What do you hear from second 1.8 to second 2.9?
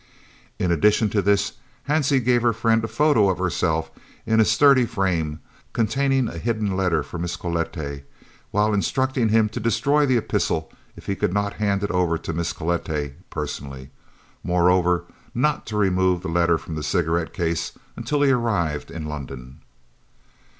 Hansie gave her friend a